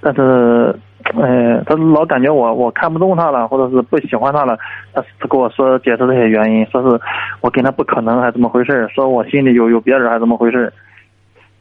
[0.00, 0.74] 但是，
[1.14, 4.56] 呃，他老感觉我我看不中他了，或者是不喜欢他了，
[4.92, 7.00] 他他跟我说解释这些原因，说是
[7.40, 8.88] 我跟他不可能，还怎么回事？
[8.94, 10.72] 说我心里有有别人，还怎么回事？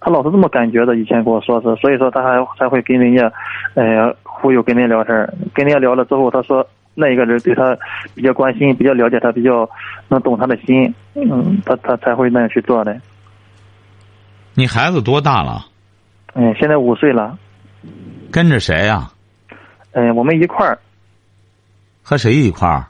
[0.01, 3.31] 他老是这么感觉的，以前跟我说是，所以说他还才会跟人家，
[3.73, 5.15] 呃，忽悠跟人家聊天
[5.53, 7.77] 跟人家聊了之后，他说那一个人对他
[8.15, 9.69] 比较关心，比较了解他，比较
[10.07, 12.95] 能懂他的心，嗯，他他才会那样去做的。
[14.53, 15.65] 你孩子多大了？
[16.33, 17.37] 嗯，现在五岁了。
[18.31, 19.09] 跟着谁呀？
[19.91, 20.77] 嗯，我们一块儿。
[22.01, 22.87] 和谁一块儿？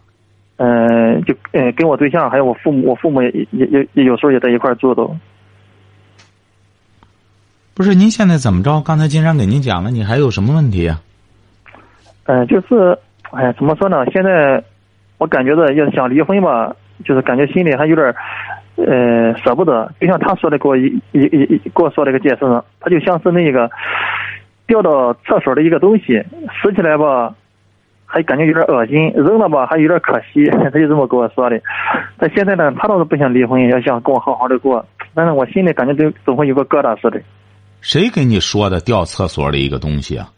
[0.58, 5.16] 嗯，就嗯，跟我对象还有我父母，我父母也也也有时候也在一块儿住都。
[7.74, 8.82] 不是您现在怎么着？
[8.82, 11.00] 刚才金山给您讲了，你还有什么问题啊？
[12.26, 12.98] 嗯，就是，
[13.32, 14.06] 哎，怎么说呢？
[14.12, 14.62] 现在
[15.18, 18.14] 我感觉到要想离婚吧，就是感觉心里还有点
[18.76, 19.92] 呃，舍不得。
[20.00, 23.70] 就像他说的，给我一一一给我说了一个解释呢，他就像是那个
[24.70, 26.24] 掉到厕所的一个东西，
[26.62, 27.34] 拾起来吧，
[28.06, 30.46] 还感觉有点恶心；扔了吧，还有点可惜。
[30.70, 31.60] 他就这么跟我说的。
[32.20, 37.20] 但现在呢，他倒是不想离婚，要想跟我好好的过，但是我心里感觉都总会有个疙瘩似的。
[37.82, 40.30] 谁给你说的掉厕所的一个东西啊？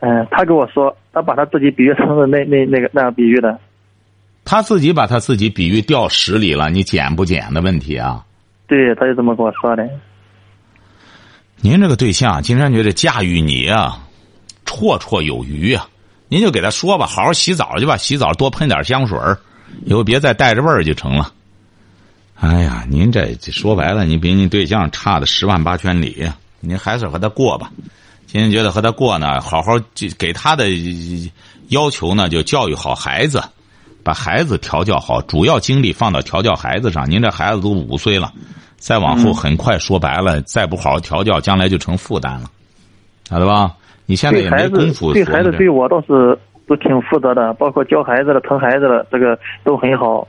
[0.00, 3.58] 嗯，他跟我说，他把他自己比喻成是那那那个那样比喻的。
[4.44, 8.24] 他自己把他自己比喻掉屎里了，你捡不捡的问题啊？
[8.66, 9.88] 对，他就这么跟我说的。
[11.64, 13.98] 您这个对象，金山觉得驾驭你啊，
[14.66, 15.88] 绰绰有余啊。
[16.28, 19.18] 您就给他说吧，好好洗澡去吧，洗澡多喷点香水
[19.86, 21.32] 以后别再带着味儿就成了。
[22.34, 26.30] 哎呀，您这说白了，你比你对象差的十万八千里。
[26.60, 27.72] 您还是和他过吧，
[28.26, 29.80] 今天觉得和他过呢，好好
[30.18, 30.68] 给他的
[31.68, 33.42] 要求呢，就教育好孩子，
[34.02, 37.10] 把孩子调教好，主要精力放到调教孩子上。
[37.10, 38.34] 您这孩子都五岁了，
[38.84, 42.50] 再往后很快，说白了，再不好好调教，将来就成负担了，
[43.26, 43.74] 晓得吧？
[44.04, 45.10] 你现在也没功夫。
[45.14, 50.28] 对孩子，对我倒是都挺负责的，包括教孩子的、疼孩子的，这个都很好。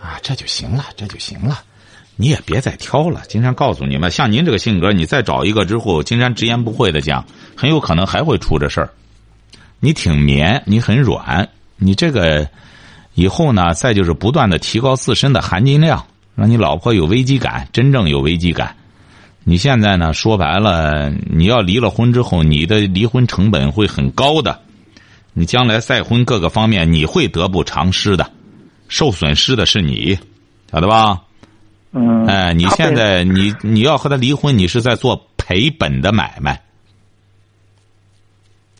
[0.00, 1.58] 啊，这就行了，这就行了。
[2.14, 3.22] 你也别再挑了。
[3.26, 7.24] 金山告诉你们，像您这个性格，你再找一个之后，金山直言不讳的讲，
[7.56, 8.90] 很有可能还会出这事儿。
[9.80, 11.48] 你挺绵，你很软，
[11.78, 12.48] 你这个
[13.14, 16.06] 以后呢，再就是不断的提高自身的含金量，
[16.40, 18.74] 让你老婆有危机感，真正有危机感。
[19.44, 24.58] 你现在呢，说白了，你要离了婚之后，你的离婚成本会很高的，
[25.34, 28.30] 你将来再婚各个方面你会得不偿失的，
[28.88, 30.18] 受损失的是你，
[30.72, 31.20] 晓得吧？
[31.92, 36.58] 嗯，哎，你现在你你要和他离婚，你是在做赔本的买卖，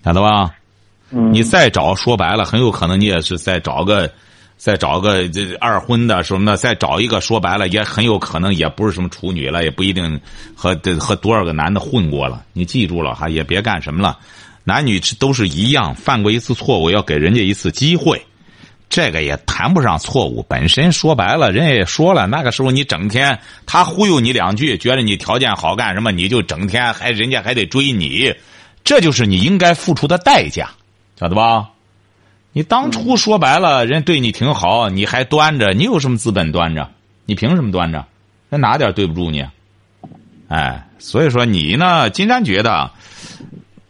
[0.02, 0.54] 晓得吧？
[1.10, 4.10] 嗯你再找，说白了，很有可能你也是再找个，
[4.60, 10.20] 再找个这二婚的什么的，再找一个，说白了，也很有可能也不是什么处女了，也不一定
[10.54, 12.44] 和和多少个男的混过了。
[12.52, 14.18] 你记住了哈，也别干什么了，
[14.62, 18.20] 男女都是一样，犯过一次错误，要给人家一次机会。
[18.90, 28.34] 这个也谈不上错误，本身说白了，人家也说了，那个时候你整天他忽悠你两句，觉得你条件好干什么，你就整天还人家还得追你，
[28.84, 30.68] 这就是你应该付出的代价，
[31.18, 31.70] 晓得吧？
[32.52, 36.90] 你当初说白了，人对你挺好，你还端着，你有什么资本端着？
[37.24, 38.04] 你凭什么端着？
[38.48, 39.46] 那哪点对不住你？
[40.48, 42.90] 哎，所以说你呢，金山觉得，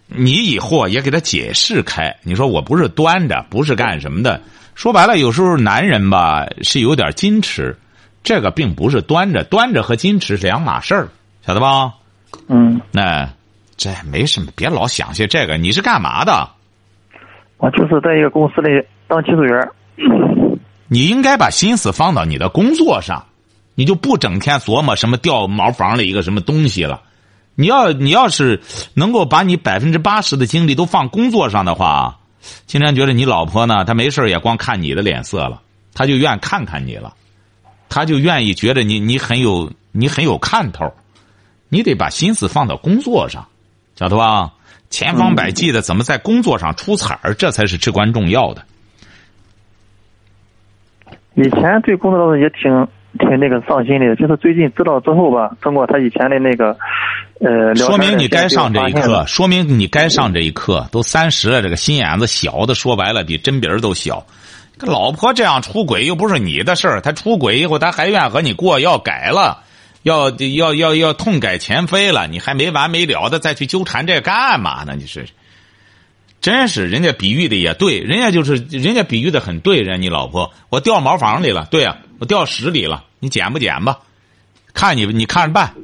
[0.08, 2.14] 你以后也给他解释开。
[2.22, 4.38] 你说我不是端着，不是干什么的。
[4.74, 7.74] 说白了，有时候男人吧是有点矜持，
[8.22, 11.08] 这个并不是端着，端着和矜持是两码事儿，
[11.46, 11.94] 晓得吧？
[12.48, 13.26] 嗯，那
[13.78, 15.56] 这没什么，别老想些这个。
[15.56, 16.46] 你是干嘛的？
[17.60, 18.68] 我就是在一个公司里
[19.06, 19.68] 当技术员。
[20.88, 23.26] 你应该把心思放到你的工作上，
[23.74, 27.02] 你就不整天琢磨什么掉茅房里一个什么东西了。
[27.54, 28.60] 你要你要是
[28.94, 32.18] 能够把你百分之八十的精力都放工作上的话，
[32.66, 35.60] 金山觉得你老婆呢，她没事也光看你的脸色了，
[35.92, 37.12] 她就愿看看你了，
[37.90, 40.90] 她就愿意觉得你你很有你很有看头，
[41.68, 43.46] 你得把心思放到工作上，
[43.94, 44.52] 晓得吧？
[44.90, 48.62] 千方百计的怎么在工作上出彩儿，这才是至关重要的。
[51.36, 52.86] 以前对工作倒是也挺
[53.18, 56.76] 挺那个上心的，就是最近知道之后吧，通过他以前的那个
[57.40, 60.86] 呃，说明你该上这一课，说明你该上这一课。
[60.92, 64.26] 都三十了，这个心眼子小的，说白了比针鼻儿都小。
[64.78, 69.62] 这老婆这样出轨又不是你的事儿，他出轨以后，他还愿和你过，要改了，
[70.02, 74.94] 要要要要痛改前非了，你还没完没了的再去纠缠这干嘛呢？
[74.96, 75.28] 你是，
[76.40, 83.98] 真是人家比喻的也对，人家就是人家比喻的很对，人你老婆，我掉茅房里了，对呀、我掉屎里了，你捡不捡吧？
[84.72, 85.74] 看你你看着办。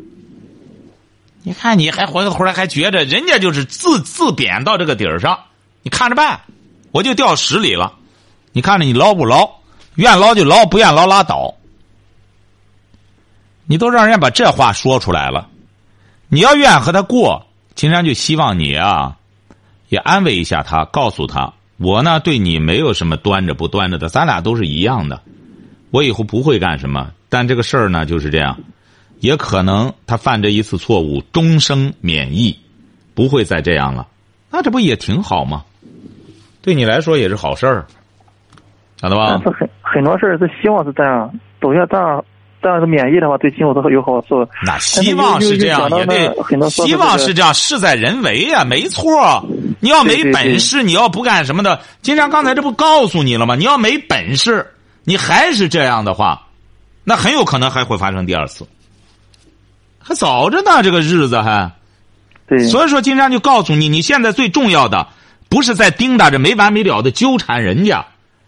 [1.42, 5.38] 你看，你还回回来还觉着人家就是自自贬到这个底儿上，
[5.82, 6.40] 你看着办，
[6.90, 7.92] 我就掉屎里了，
[8.52, 9.48] 你看着你捞不捞？
[9.94, 11.54] 愿捞就捞，不愿捞拉倒。
[13.66, 15.48] 你都让人家把这话说出来了，
[16.28, 19.16] 你要愿意和他过，金山就希望你啊，
[19.88, 25.20] 也安慰一下他，告诉他，我呢对你没有什么端着不端着的，咱俩都是一样的，
[25.90, 28.58] 我以后不会干什么，但这个事儿呢就是这样。
[29.20, 32.58] 也可能他犯这一次错误，终生免疫，
[33.14, 34.06] 不会再这样了。
[34.50, 35.64] 那这不也挺好吗？
[36.60, 37.86] 对你来说也是好事儿，
[39.00, 39.42] 晓得吧但？
[39.42, 42.22] 是很很多事儿是希望是这样，都要这样，
[42.66, 44.44] 这样是免疫的话，对今后都有好处。
[44.64, 49.46] 那希望是这样，也得希望是这样，事在人为呀、没错。
[49.78, 53.54] 你要没本事，你要不干什么的，金山刚才这不告诉你了吗？
[53.54, 54.66] 你要没本事，
[55.04, 56.42] 你还是这样的话，
[57.04, 58.66] 那很有可能还会发生第二次。
[60.00, 61.70] 还早着呢，这个日子还。
[62.48, 65.06] 对，所以说，金山就告诉你，你现在最重要的
[65.48, 68.04] 不是在盯打着没完没了的纠缠人家，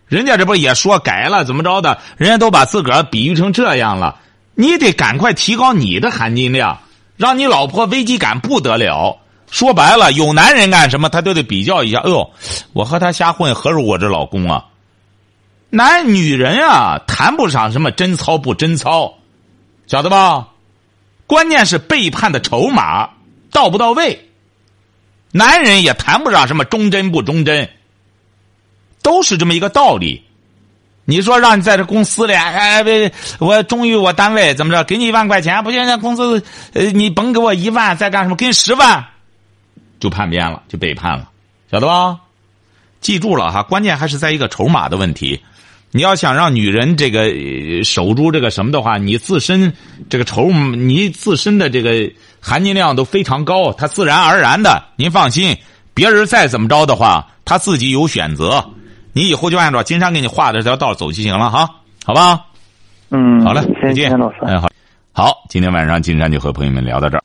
[0.09, 4.21] 人家这不也说改了怎么着的，人家都把自个儿比喻成这样了，
[4.55, 6.79] 你得赶快提高你的含金量，
[7.17, 9.19] 让你老婆危机感不得了。
[9.51, 12.01] 说白了，有男人干什么，他都得比较一下。
[12.01, 12.31] 哎呦，
[12.73, 14.65] 我和他瞎混，何如我这老公啊？
[15.71, 19.15] 男女人啊，谈不上什么贞操不贞操，
[19.87, 20.49] 晓得吧？
[21.27, 23.11] 关键是背叛的筹码
[23.51, 24.29] 到不到位。
[25.31, 27.69] 男人也谈不上什么忠贞不忠贞，
[29.03, 30.23] 都是这么一个道理。
[31.05, 34.85] 你说让你在这公司里，哎，别我忠于我单位，怎么着？
[34.85, 36.43] 给你一万块钱，不行，那工资，
[36.75, 38.37] 呃，你甭给我一万，再干什么？
[38.37, 39.07] 给你十万，
[39.99, 41.31] 就叛变了，就背叛了，
[41.71, 42.19] 晓得吧？
[43.01, 45.41] 记住了哈，关键还是在一个筹码的问题。
[45.93, 49.73] 你要想让女人这个守住这个什么的话，你自身
[50.11, 55.57] 这个筹，你自身的这个含金量都非常高，她自然而然的，您放心，
[55.95, 58.63] 别人再怎么着的话，她自己有选择，
[59.19, 61.69] 你以后就按照金山给你画的这条道走就行了哈，
[62.05, 62.47] 好吧？
[63.11, 64.37] 嗯，好嘞，再见老师。
[64.43, 64.69] 哎，好。
[65.13, 67.23] 好，今天晚上金山就和朋友们聊到这儿。